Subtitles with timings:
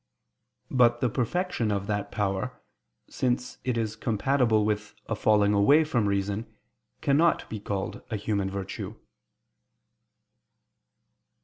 [0.71, 2.59] But the perfection of that power,
[3.07, 6.47] since it is compatible with a falling away from reason,
[7.01, 8.95] cannot be called a human virtue.